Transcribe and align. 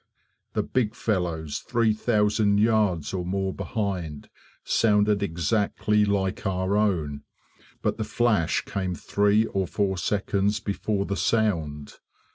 The 0.53 0.63
big 0.63 0.95
fellows, 0.95 1.59
3000 1.59 2.57
yards 2.59 3.13
or 3.13 3.23
more 3.23 3.53
behind, 3.53 4.31
sounded 4.63 5.21
exactly 5.21 6.05
like 6.05 6.43
our 6.47 6.75
own, 6.75 7.21
but 7.83 7.97
the 7.97 8.03
flash 8.03 8.65
came 8.65 8.95
three 8.95 9.45
or 9.45 9.67
four 9.67 9.99
seconds 9.99 10.59
before 10.59 11.05
the 11.05 11.15
sound. 11.17 11.99